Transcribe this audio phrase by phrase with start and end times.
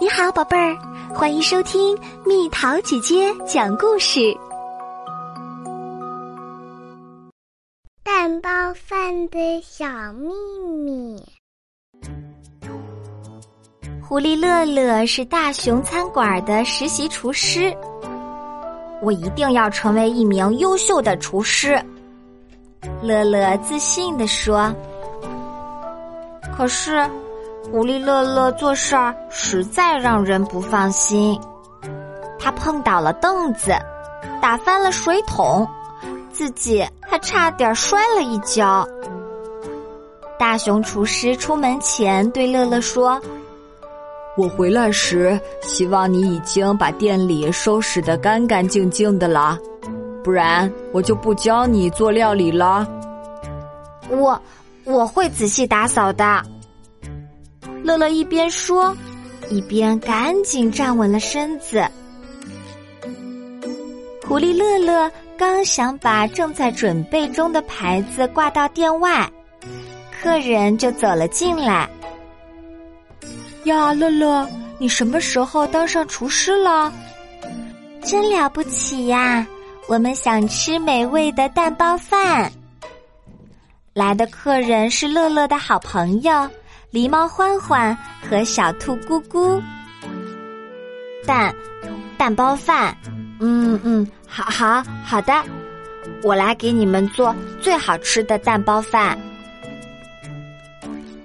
[0.00, 0.78] 你好，宝贝儿，
[1.12, 4.32] 欢迎收听蜜桃姐姐讲故事。
[8.04, 10.28] 蛋包饭的小秘
[10.84, 11.20] 密。
[14.00, 17.76] 狐狸乐乐是大熊餐馆的实习厨师，
[19.02, 21.76] 我一定要成为一名优秀的厨师。
[23.02, 24.72] 乐乐自信地说。
[26.56, 27.04] 可是。
[27.70, 31.38] 狐狸乐乐做事儿实在让人不放心，
[32.38, 33.72] 他碰倒了凳子，
[34.40, 35.68] 打翻了水桶，
[36.32, 38.88] 自己还差点摔了一跤。
[40.38, 43.20] 大熊厨师出门前对乐乐说
[44.36, 49.58] ：“我回来时，希望你已经把店里收拾得干干净净的了，
[50.24, 52.88] 不然我就不教你做料理了。”
[54.08, 54.40] 我
[54.84, 56.42] 我会仔细打扫的。
[57.82, 58.96] 乐乐一边说，
[59.50, 61.86] 一边赶紧站稳了身子。
[64.26, 69.30] 狐狸乐乐刚想把正在准备中的牌子挂到店外，
[70.20, 71.88] 客人就走了进来。
[73.64, 74.46] 呀，乐乐，
[74.78, 76.92] 你什么时候当上厨师了？
[78.02, 79.46] 真了不起呀！
[79.86, 82.52] 我们想吃美味的蛋包饭。
[83.94, 86.48] 来的客人是乐乐的好朋友。
[86.90, 87.94] 狸猫欢欢
[88.26, 89.62] 和小兔咕咕，
[91.26, 91.54] 蛋
[92.16, 92.96] 蛋包饭，
[93.40, 95.34] 嗯嗯，好好好的，
[96.22, 99.18] 我来给你们做最好吃的蛋包饭。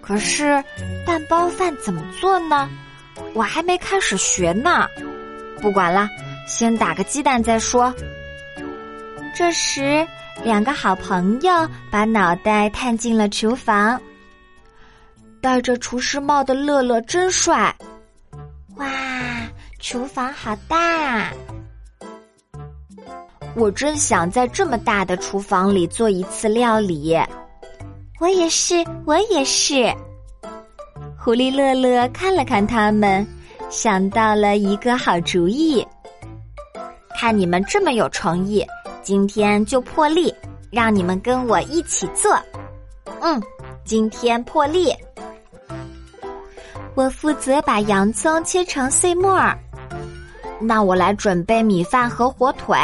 [0.00, 0.62] 可是
[1.06, 2.68] 蛋包饭怎么做呢？
[3.32, 4.88] 我还没开始学呢。
[5.60, 6.08] 不管了，
[6.44, 7.94] 先打个鸡蛋再说。
[9.36, 10.04] 这时，
[10.42, 11.52] 两个好朋友
[11.88, 14.00] 把脑袋探进了厨房。
[15.42, 17.74] 戴着厨师帽的乐乐真帅！
[18.76, 18.86] 哇，
[19.80, 21.32] 厨房好大！
[23.56, 27.18] 我真想在这么大的厨房里做一次料理。
[28.20, 29.92] 我也是，我也是。
[31.18, 33.26] 狐狸乐乐看了看他们，
[33.68, 35.84] 想到了一个好主意。
[37.18, 38.64] 看你们这么有诚意，
[39.02, 40.32] 今天就破例，
[40.70, 42.32] 让你们跟我一起做。
[43.20, 43.42] 嗯，
[43.84, 44.94] 今天破例。
[46.94, 49.58] 我负责把洋葱切成碎末儿，
[50.60, 52.76] 那我来准备米饭和火腿。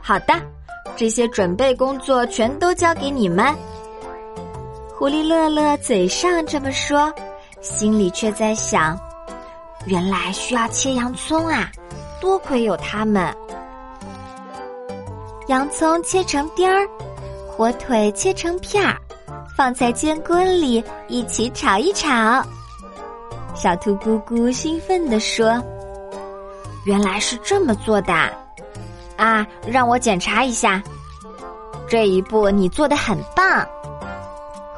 [0.00, 0.34] 好的，
[0.96, 3.54] 这些准备工作全都交给你们。
[4.96, 7.12] 狐狸乐乐嘴上这么说，
[7.60, 8.98] 心里却在想：
[9.84, 11.70] 原来需要切洋葱啊，
[12.20, 13.32] 多亏有他们。
[15.48, 16.88] 洋葱切成丁儿，
[17.46, 18.96] 火腿切成片儿。
[19.58, 22.40] 放在煎锅里一起炒一炒。
[23.56, 25.60] 小兔姑姑兴奋地说
[26.86, 28.14] ：“原来是这么做的，
[29.16, 30.80] 啊，让我检查一下。
[31.88, 33.66] 这一步你做的很棒。”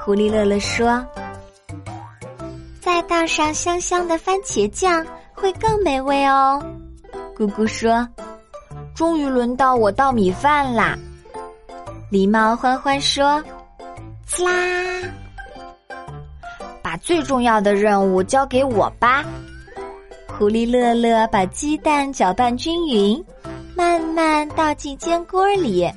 [0.02, 1.04] 狐狸乐乐说
[2.80, 6.58] ：“再倒上香香的番茄酱，会更美味哦。”
[7.36, 8.08] 姑姑说
[8.96, 10.96] ：“终于轮到我倒米饭啦。”
[12.10, 13.44] 狸猫欢欢说。
[14.38, 14.52] 啦！
[16.82, 19.24] 把最重要的任务交给我吧。
[20.26, 23.22] 狐狸乐乐把鸡蛋搅拌均匀，
[23.76, 25.90] 慢慢倒进煎锅里。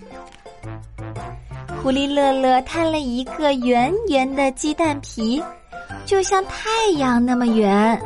[1.82, 5.42] 狐狸乐乐摊了一个圆圆的鸡蛋皮，
[6.06, 8.00] 就像太阳那么圆。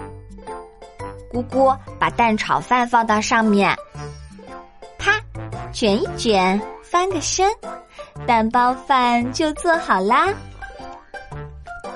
[1.31, 3.75] 咕咕把蛋炒饭放到上面，
[4.97, 5.19] 啪，
[5.71, 7.51] 卷一卷，翻个身。
[8.25, 10.28] 蛋包饭就做好啦！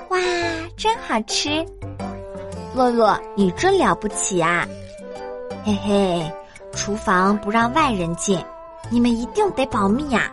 [0.08, 0.18] 哇，
[0.76, 1.64] 真好吃！
[2.74, 4.66] 洛洛，你真了不起啊！
[5.64, 6.32] 嘿嘿，
[6.72, 8.42] 厨房不让外人进，
[8.88, 10.32] 你们一定得保密呀！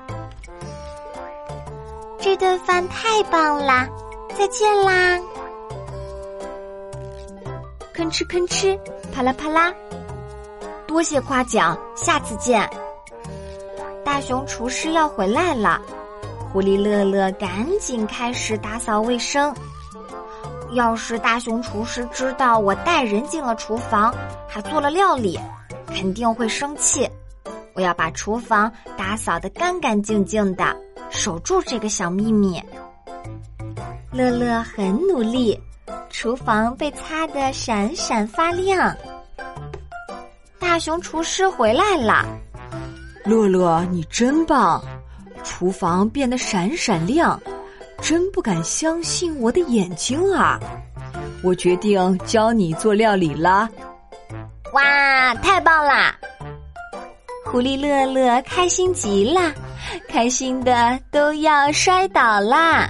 [2.20, 3.88] 这顿饭太棒啦！
[4.38, 5.20] 再见啦！
[7.94, 8.80] 吭哧吭哧，
[9.14, 9.74] 啪啦啪啦，
[10.88, 12.70] 多谢夸奖，下次见。
[14.10, 15.80] 大熊厨师要回来了，
[16.52, 19.54] 狐狸乐乐赶紧开始打扫卫生。
[20.72, 24.12] 要是大熊厨师知道我带人进了厨房，
[24.48, 25.40] 还做了料理，
[25.86, 27.08] 肯定会生气。
[27.76, 30.76] 我要把厨房打扫得干干净净的，
[31.12, 32.60] 守住这个小秘密。
[34.12, 35.58] 乐乐很努力，
[36.10, 38.92] 厨房被擦得闪闪发亮。
[40.60, 42.26] 大熊厨师回来了。
[43.26, 44.84] 乐乐，你真棒！
[45.44, 47.40] 厨房变得闪闪亮，
[48.02, 50.60] 真不敢相信我的眼睛啊！
[51.44, 53.70] 我决定教你做料理啦！
[54.74, 56.16] 哇，太棒啦！
[57.46, 59.54] 狐狸乐乐开心极了，
[60.08, 62.90] 开心的都要摔倒啦！